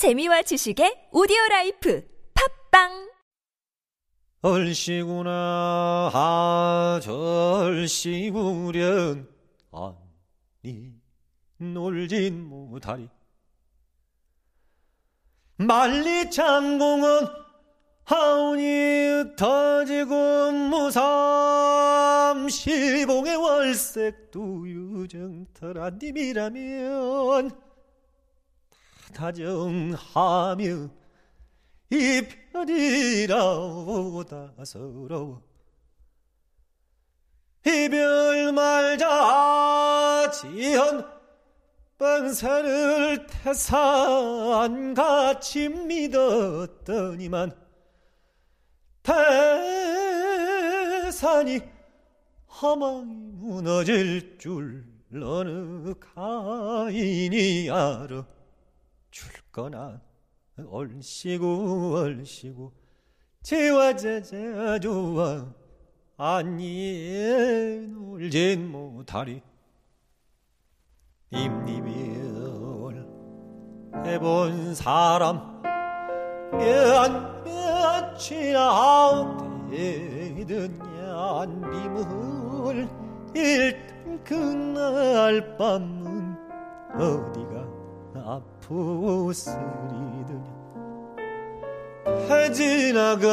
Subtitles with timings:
[0.00, 2.00] 재미와 지식의 오디오 라이프
[2.32, 3.10] 팟빵!
[4.40, 6.10] 얼씨구나
[7.04, 9.28] 아 절씨구려.
[9.72, 10.94] 아니
[11.58, 13.10] 놀진 못하리.
[15.58, 17.26] 만리창공에
[18.04, 27.69] 하운이 흩어지고 무산십이봉에 월색도 유정터라 님이라면
[29.12, 30.88] 다정하며
[33.10, 33.34] 이별이라보다
[34.64, 35.42] 서러워.
[37.66, 41.06] 이별 말자 지연
[41.98, 44.08] 뻔사를 태산같이
[45.68, 47.52] 믿었더니만
[51.02, 51.60] 태산이
[52.62, 58.24] 허망이 무너질 줄 어느 가인이 알아
[59.10, 60.00] 줄거나
[60.68, 62.72] 얼씨구 얼씨구.
[63.42, 65.46] 제와 제자 좋아
[66.16, 69.42] 아니 놀진 못하리.
[71.30, 73.06] 임니별
[74.04, 75.62] 해본 사람
[76.52, 79.38] 몇 몇이나
[80.46, 81.44] 되느냐?
[81.46, 82.88] 님을
[83.34, 86.36] 일단 그날 밤은
[86.94, 87.59] 어디가
[88.14, 89.60] 아프스리더냐
[92.28, 93.30] 해 지나간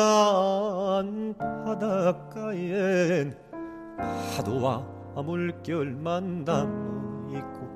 [1.37, 3.35] 바닷가엔
[4.35, 4.83] 파도와
[5.15, 7.67] 물결만 남아있고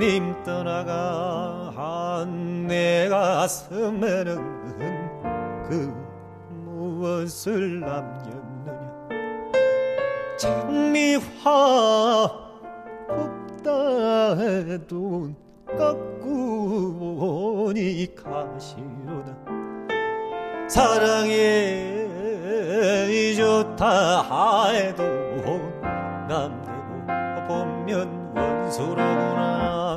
[0.00, 4.62] 님 떠나간 내 가슴에는
[5.68, 5.94] 그
[6.64, 9.08] 무엇을 남겼느냐.
[10.36, 12.30] 장미화
[13.08, 15.30] 없다 해도
[15.78, 17.72] 꺾고니
[18.14, 19.36] 가시로다.
[20.68, 21.32] 사랑이
[23.36, 25.02] 좋다 해도
[26.28, 29.96] 남대고 보면 원수로구나.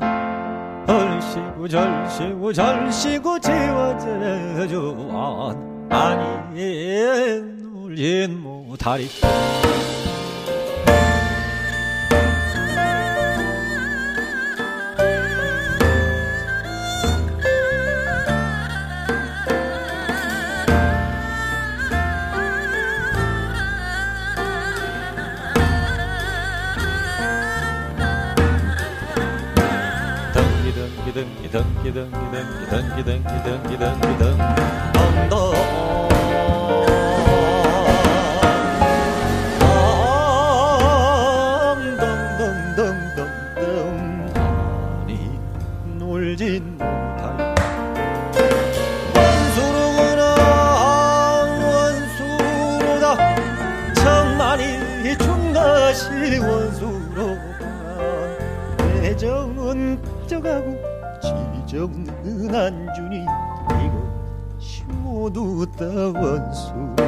[0.88, 4.78] 얼씨구 절씨구 절씨구 지워져줘
[5.90, 9.08] 아니 놀진 못하리
[31.56, 34.18] 덩기 덩기 덩기 덩기 덩기 덩기 덩기
[34.94, 36.05] 덩덩
[61.76, 63.26] 지정은 안 주니
[63.84, 67.04] 이것이 모두 다 원수로다.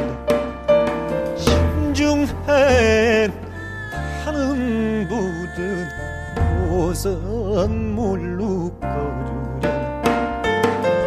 [1.37, 3.31] 신중해
[4.25, 5.87] 하는 부든
[6.69, 9.71] 오선 물로 꺼주려.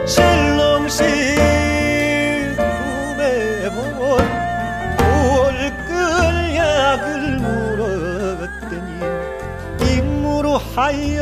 [0.06, 1.04] 실롱실
[2.56, 3.84] 꿈에 본
[5.44, 5.92] 올끌
[6.56, 7.04] 약을
[7.40, 8.88] 물었더니
[9.98, 11.19] 임무로 하여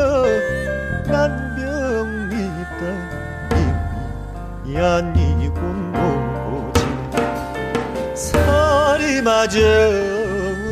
[4.78, 6.86] 이미 아니고 뭐지.
[8.14, 9.58] 살이 맞아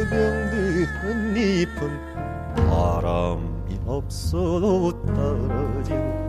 [0.09, 1.91] 병든 잎은
[2.55, 6.27] 바람이 없어도 떨어지고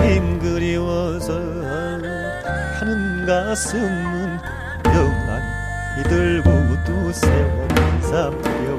[0.00, 4.38] 힘 그리워서 하는 가슴은
[4.86, 6.50] 영원히 들고
[6.84, 7.68] 두 세월
[8.02, 8.78] 삼려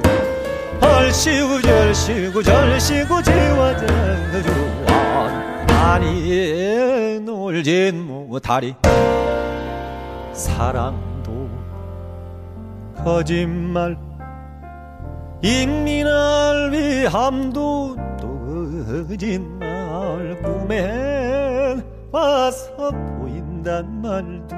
[0.82, 3.86] 얼씨구 절씨구 절씨구 지워져
[4.44, 5.55] 좋아
[5.96, 8.76] 아니 놀진 못하리.
[10.34, 11.50] 사랑도
[12.98, 13.98] 거짓말
[15.42, 20.38] 인민을 위함도 또 거짓말.
[20.44, 21.78] 꿈에
[22.12, 24.54] 와서 보인단 말도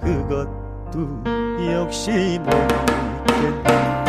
[0.00, 1.22] 그것도
[1.70, 4.05] 역시 모르겠다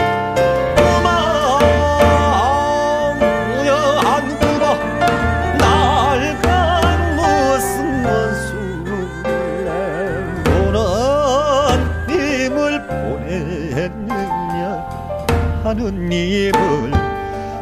[15.78, 16.92] 하느님을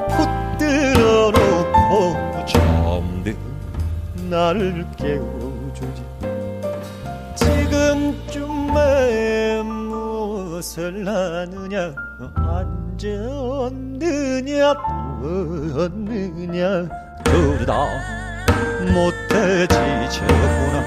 [0.07, 2.15] 붙들어 놓고
[2.45, 3.35] 잠든
[4.29, 6.05] 나를 깨워주지.
[7.35, 8.81] 지금쯤에
[9.63, 11.93] 무엇을 하느냐?
[12.95, 13.83] 앉았느냐?
[15.21, 16.87] 누웠느냐?
[17.25, 17.73] 둘다
[18.93, 20.85] 못해 지쳤구나.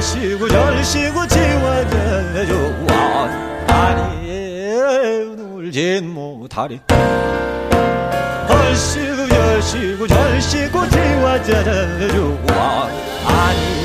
[0.00, 2.88] 열씨구 열씨구 지워져와
[3.68, 4.19] 아니
[5.54, 6.80] 울진 못하리.
[8.48, 12.88] 얼씨구 열씨구 열씨구 지워져와
[13.26, 13.80] 아니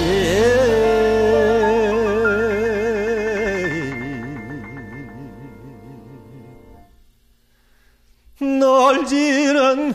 [8.40, 9.94] 놀지는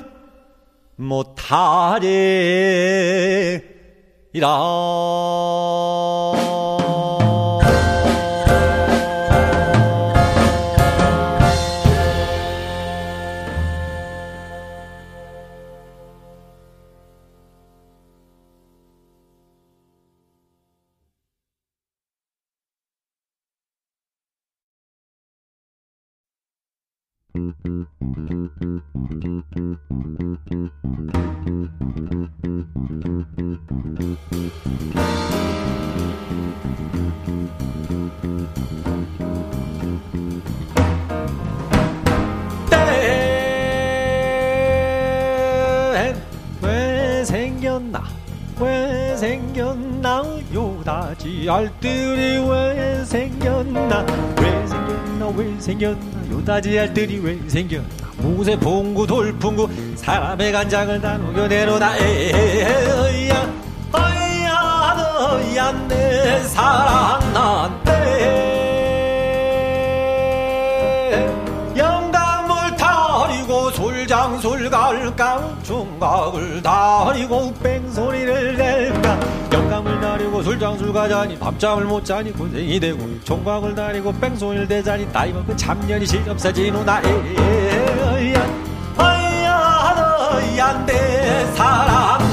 [0.96, 2.40] 못하리라
[55.70, 57.86] 생겼나 왜 생겼나 요다지 알들이 왜 생겼나
[58.18, 63.48] 무쇠 봉구 돌풍구 사람의 간장을 다 녹여내놓다 에야
[63.92, 67.79] 어야 너야 내 사랑 난
[74.10, 75.56] 장솔 갈까?
[75.62, 79.20] 총각을 다리고 뺑소리를 낼까?
[79.52, 85.54] 영감을 다리고 솔장솔 가자니 밤잠을 못 자니 고생이 되고 총각을 다리고 뺑소리를 대자니 나이 먹고
[85.54, 88.40] 참년이 시없어지노 나에야.
[88.98, 92.29] 어야 너야 내 사랑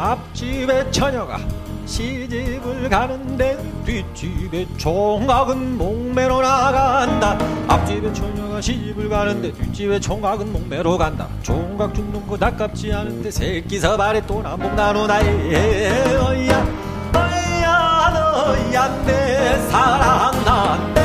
[0.00, 1.38] 앞집에 처녀가
[1.84, 7.36] 시집을 가는데 뒷집에 총각은 목매로 나간다.
[7.68, 11.28] 앞집에 처녀가 시집을 가는데 뒷집에 총각은 목매로 간다.
[11.42, 16.66] 총각 죽는 거 아깝지 않은데 새끼 서발에 또 남북 나누나 에어야.
[17.14, 21.00] 어야 너야 내 사랑 난데.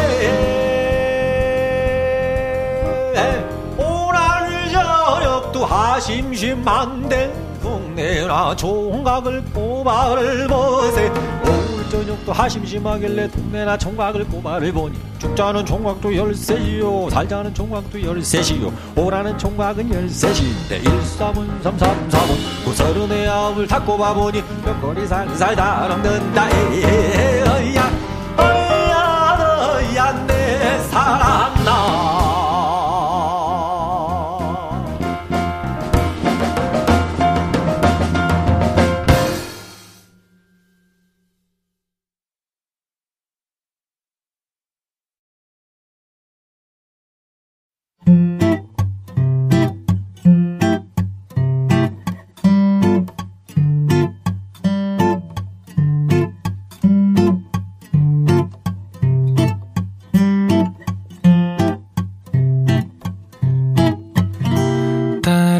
[3.77, 11.11] 오늘 저녁도 하심심한데 동네나 총각을 꼬마를 보세
[11.43, 19.91] 오늘 저녁도 하심심하길래 동네나 총각을 꼬마를 보니 죽자는 총각도 열셋이요 살자는 총각도 열셋이요 오라는 총각은
[19.91, 22.35] 열셋인데 일삼은 삼삼삼은
[22.65, 26.47] 구서른의 아홉을 다 꼽아보니 뼈거리 살살 다 넘는다.
[26.51, 27.91] 에야
[28.37, 31.24] 어야 너야 내 사랑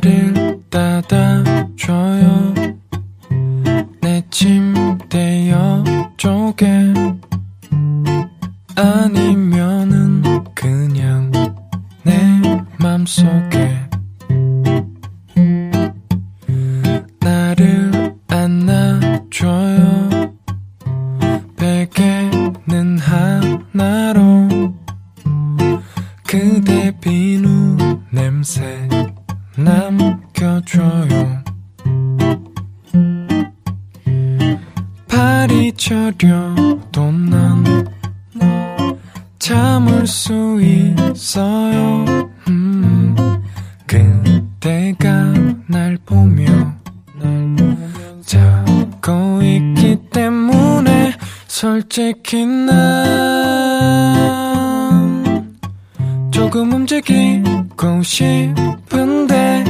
[0.06, 0.45] 나
[36.46, 37.64] 저려도 난
[39.40, 42.06] 참을 수 있어요.
[42.48, 43.16] 음,
[43.88, 45.34] 그대가
[45.68, 46.46] 날 보며
[48.22, 51.14] 자고 있기 때문에
[51.48, 52.76] 솔직히 난
[56.54, 59.66] 움직이고 싶은데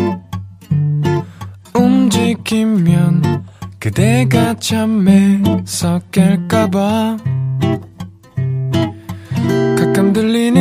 [1.74, 3.46] 움직이면
[3.86, 7.20] 그대가 잠에서 깰까봐
[9.78, 10.60] 가끔 들리는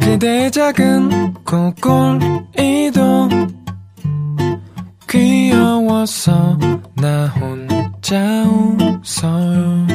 [0.00, 3.28] 그대의 작은 코골이도
[5.10, 6.56] 귀여워서
[6.94, 9.85] 나 혼자 웃어요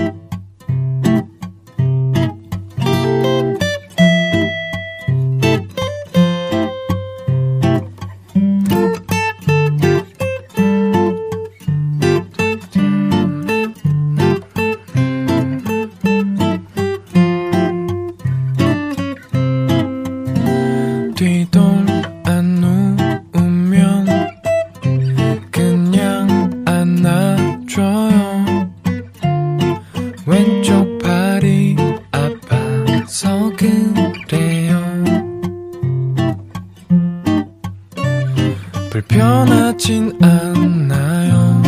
[39.12, 41.62] 불편하진 않아요?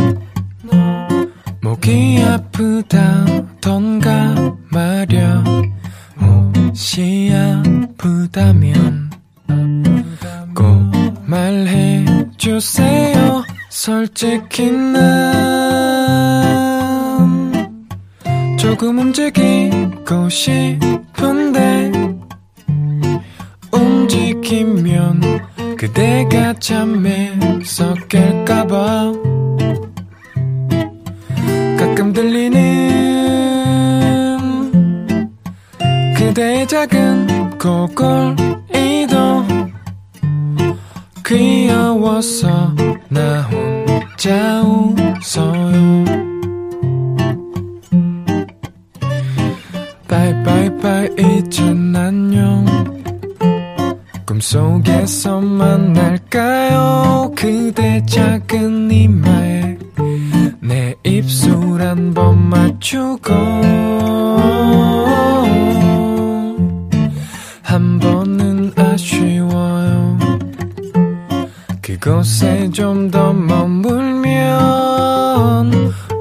[1.61, 3.42] 목이 아프다
[36.33, 39.17] 그대의 작은 코골이도
[41.23, 42.73] 귀여워서
[43.07, 46.05] 나 혼자 웃어요.
[50.07, 52.65] 빠이빠이빠이 이젠 안녕
[54.25, 57.31] 꿈속에서 만날까요?
[57.35, 59.77] 그대 작은 이마에
[60.61, 63.92] 내 입술 한 번 맞추고
[72.03, 74.43] 그곳에 좀 더 머물면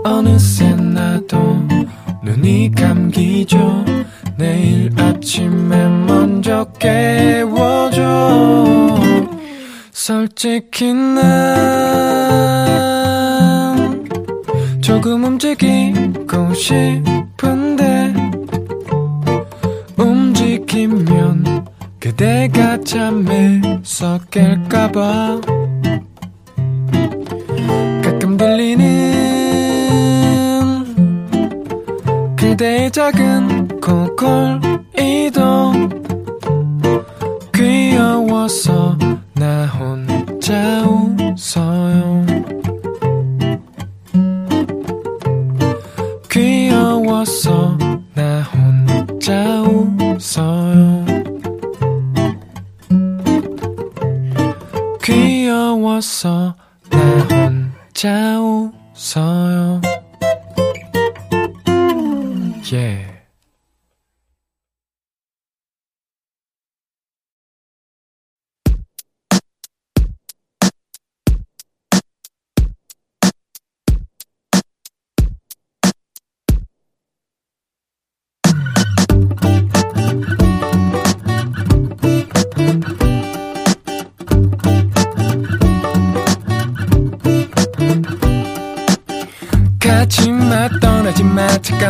[0.05, 1.59] 어느새 나도
[2.23, 3.85] 눈이 감기죠.
[4.37, 8.01] 내일 아침에 먼저 깨워줘.
[9.91, 11.25] 솔직히 난
[14.81, 18.15] 조금 움직이고 싶은데
[19.97, 21.67] 움직이면
[21.99, 25.72] 그대가 잠에서 깰까봐
[32.53, 35.33] 그대의 작은 코골이도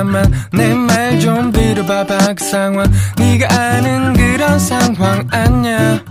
[0.03, 2.91] 잠깐만 내 말 좀 들어봐봐 그 상황.
[3.19, 6.03] 네가 아는 그런 상황 아냐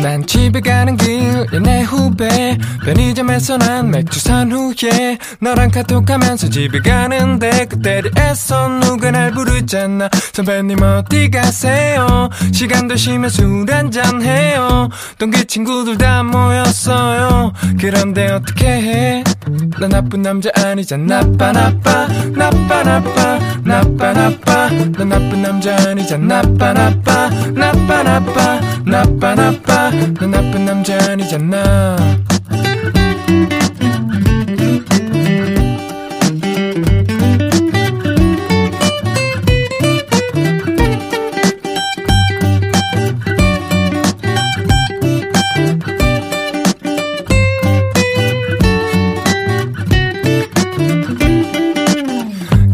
[0.00, 1.10] 난 집에 가는 후
[2.20, 2.58] 배.
[2.84, 10.82] 편의점에서 난 맥주 산 후에 너랑 카톡하면서 집에 가는데 그때를 애써 누가 날 부르잖아 선배님
[10.82, 12.28] 어디 가세요?
[12.52, 14.88] 시간 되시면 술 한잔 해요.
[15.18, 17.52] 동기 친구들 다 모였어요.
[17.80, 19.24] 그런데 어떻게 해?
[19.78, 21.22] 나 나쁜 남자 아니잖아.
[21.22, 22.06] 나빠 나빠.
[22.36, 23.38] 나빠 나빠.
[23.64, 24.70] 나빠 나빠.
[24.70, 26.42] 나 나쁜 남자 아니잖아.
[26.42, 27.30] 나빠 나빠.
[27.54, 28.60] 나빠 나빠.
[28.84, 29.90] 나빠 나빠.
[29.90, 32.09] 나 나쁜 남자 아니잖아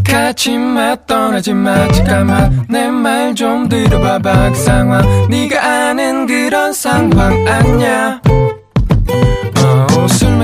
[0.05, 1.89] 가지마 마 떠나지 마.
[1.93, 8.21] 잠깐만 내 말 좀 들어봐봐 그 상황 네가 아는 그런 상황 술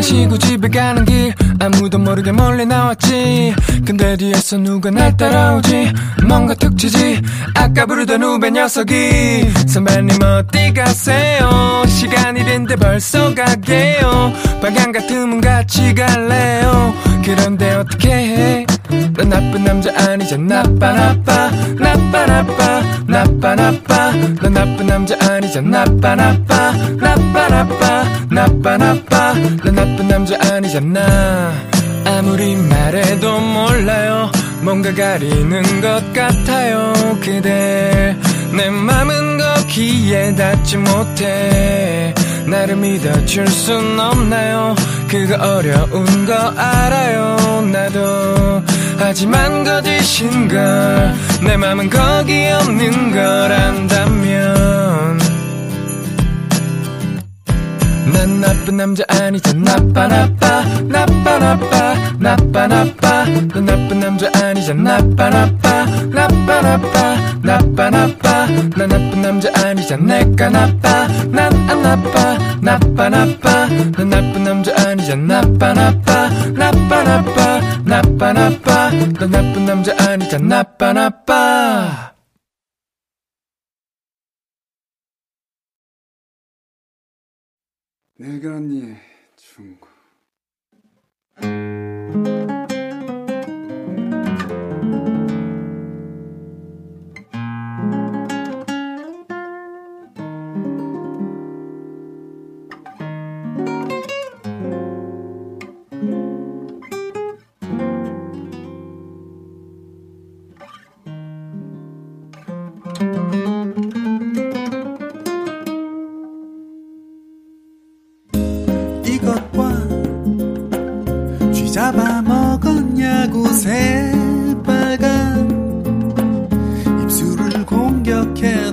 [0.02, 3.54] 마시고 집에 가는 길 아무도 모르게 몰래 나왔지.
[3.86, 5.92] 근데 뒤에서 누가 날 따라오지?
[6.26, 7.22] 뭔가 툭 치지.
[7.54, 11.84] 아까 부르던 후배 녀석이 선배님 어디 가세요?
[11.86, 14.32] 시간 이른데 벌써 가게요.
[14.60, 16.94] 빨간 같으면 같이 갈래요.
[17.24, 18.66] 그런데 어떻게 해
[19.16, 21.50] 난 나쁜 남자 아니잖아 나빠 나빠.
[21.78, 22.82] 나빠 나빠.
[23.06, 24.12] 나빠 나빠.
[24.40, 26.72] 난 나쁜 남자 아니잖아 나빠 나빠.
[27.00, 28.04] 나빠 나빠.
[28.30, 29.34] 나빠 나빠.
[29.64, 31.52] 난 나쁜 남자 아니잖아
[32.04, 34.30] 아무리 말해도 몰라요.
[34.62, 38.16] 뭔가 가리는 것 같아요 그대.
[38.52, 42.14] 내 맘은 거기에 닿지 못해.
[42.46, 44.74] 나를 믿어줄 순 없나요?
[45.08, 48.62] 그거 어려운 거 알아요 나도
[49.04, 55.18] 하지만 거짓인 걸 내 맘은 거기 없는 걸 안다면
[58.12, 65.30] 난 나쁜 남자 아니잖아 나빠 나빠 나빠 나빠 나빠 나빠 난 나쁜 남자 아니잖아 나빠
[65.30, 73.08] 나빠 나빠 나빠 나빠 나빠 난 나쁜 남자 아니잖아 내가 나빠 난 안 나빠 나빠
[73.08, 73.66] 나빠
[73.96, 78.61] 난 나쁜 남자 아니잖아 나빠 나빠 나빠 나빠 나빠 나빠
[78.92, 82.14] 난 나쁜 남자 아니잖아 나빠 나빠.
[88.18, 88.96] 늙은 언니의
[89.36, 89.88] 충고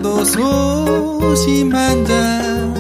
[0.10, 2.74] 공격해도 소심한 자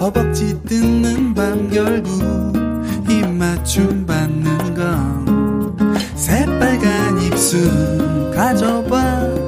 [0.00, 2.10] 허벅지 뜯는 밤 결국
[3.08, 5.76] 입맞춤 받는 건
[6.14, 9.42] 새빨간 입술 가져봐.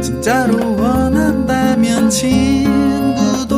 [0.00, 3.56] 진짜로 원한다면 친구도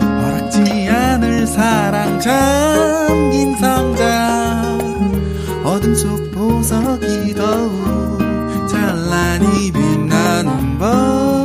[0.00, 4.78] 허락지 않을 사랑 잠긴 상자.
[5.62, 7.95] 어둠 속 보석이 더욱
[10.88, 11.35] Oh.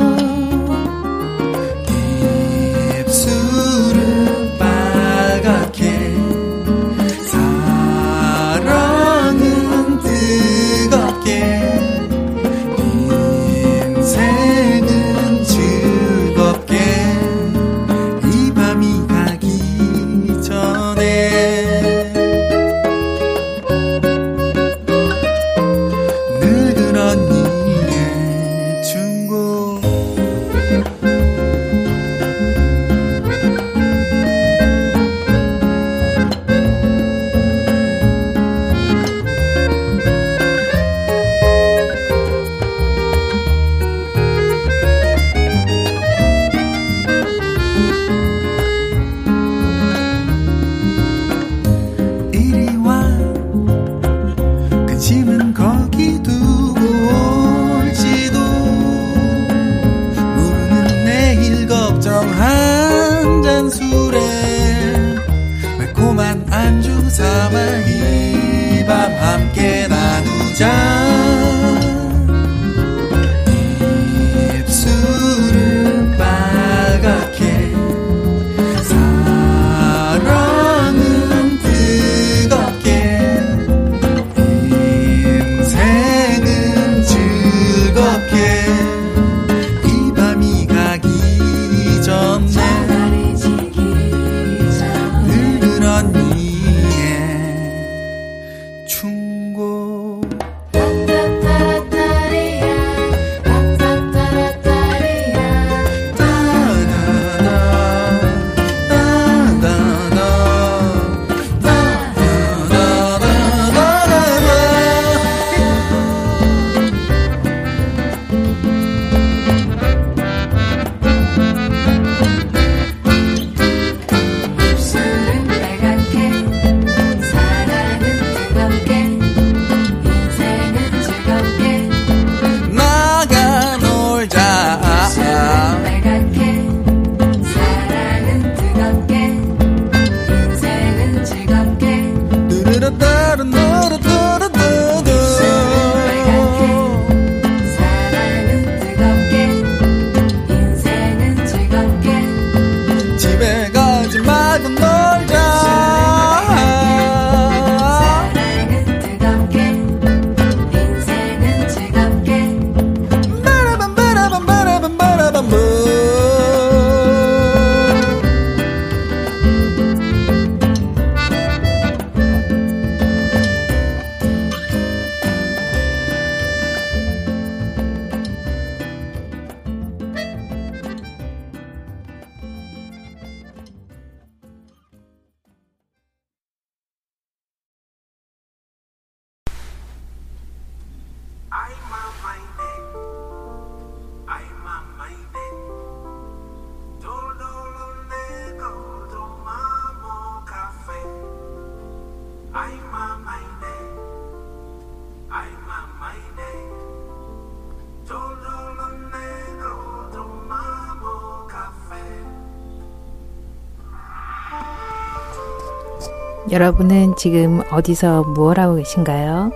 [216.52, 219.52] 여러분은 지금 어디서 무엇 하고 계신가요?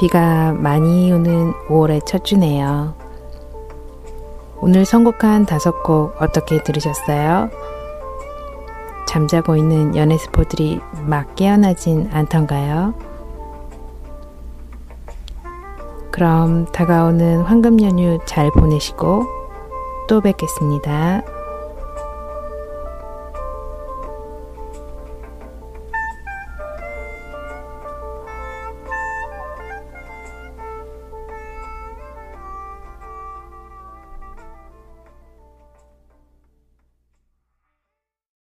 [0.00, 2.94] 비가 많이 오는 5월의 첫 주네요.
[4.62, 7.50] 오늘 선곡한 다섯 곡 어떻게 들으셨어요?
[9.06, 12.94] 잠자고 있는 연애 스포들이 막 깨어나진 않던가요?
[16.10, 19.26] 그럼 다가오는 황금 연휴 잘 보내시고
[20.08, 21.22] 또 뵙겠습니다.